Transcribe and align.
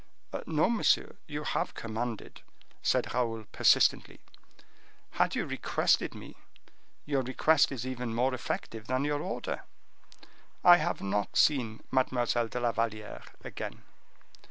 "No, 0.47 0.67
monsieur, 0.67 1.17
you 1.27 1.43
have 1.43 1.75
commanded," 1.75 2.41
said 2.81 3.13
Raoul, 3.13 3.45
persistently; 3.51 4.19
"had 5.11 5.35
you 5.35 5.45
requested 5.45 6.15
me, 6.15 6.35
your 7.05 7.21
request 7.21 7.71
is 7.71 7.85
even 7.85 8.11
more 8.15 8.33
effective 8.33 8.87
than 8.87 9.05
your 9.05 9.21
order. 9.21 9.61
I 10.63 10.77
have 10.77 11.01
not 11.01 11.37
seen 11.37 11.81
Mademoiselle 11.91 12.47
de 12.47 12.59
la 12.59 12.71
Valliere 12.71 13.21
again." 13.43 13.83